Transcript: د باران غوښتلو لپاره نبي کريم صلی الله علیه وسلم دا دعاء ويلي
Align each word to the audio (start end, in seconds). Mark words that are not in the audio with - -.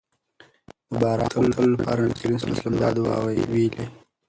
د 0.89 0.91
باران 1.01 1.29
غوښتلو 1.37 1.73
لپاره 1.75 1.99
نبي 2.03 2.17
کريم 2.21 2.37
صلی 2.39 2.45
الله 2.47 2.55
علیه 2.57 2.63
وسلم 2.67 2.77
دا 2.81 2.89
دعاء 2.97 3.21
ويلي 3.25 3.85